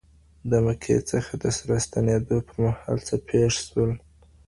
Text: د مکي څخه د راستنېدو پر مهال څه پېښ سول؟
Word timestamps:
د 0.49 0.51
مکي 0.65 0.97
څخه 1.11 1.31
د 1.41 1.43
راستنېدو 1.69 2.37
پر 2.47 2.55
مهال 2.63 2.97
څه 3.07 3.15
پېښ 3.27 3.51
سول؟ 3.67 3.91